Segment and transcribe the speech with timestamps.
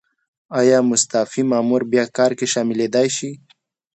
[0.59, 3.31] ایا مستعفي مامور بیا کار کې شاملیدای شي؟